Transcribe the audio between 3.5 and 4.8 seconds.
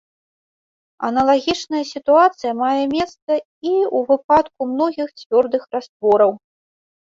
і ў выпадку